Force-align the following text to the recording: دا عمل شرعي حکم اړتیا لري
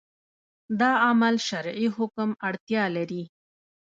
دا 0.79 0.91
عمل 1.07 1.35
شرعي 1.47 1.87
حکم 1.97 2.29
اړتیا 2.47 2.83
لري 2.95 3.23